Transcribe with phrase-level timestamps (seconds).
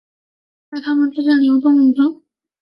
[0.71, 2.21] 在他们之间流动的奇尔奇克河。